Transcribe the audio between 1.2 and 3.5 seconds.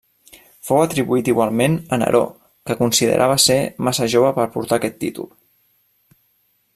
igualment a Neró que considerava